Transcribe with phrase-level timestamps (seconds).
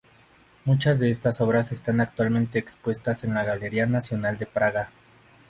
[0.65, 4.89] Muchas de estas obras están actualmente expuestas en la Galería Nacional de Praga.